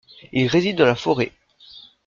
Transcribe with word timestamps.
Il 0.31 0.47
réside 0.47 0.77
dans 0.77 0.85
la 0.87 0.95
foret. 0.95 1.31